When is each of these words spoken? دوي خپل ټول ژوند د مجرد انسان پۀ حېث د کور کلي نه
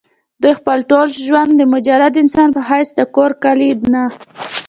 دوي 0.41 0.53
خپل 0.59 0.77
ټول 0.91 1.07
ژوند 1.25 1.51
د 1.55 1.61
مجرد 1.73 2.13
انسان 2.23 2.49
پۀ 2.55 2.61
حېث 2.69 2.89
د 2.95 2.99
کور 3.15 3.31
کلي 3.43 3.69
نه 3.93 4.03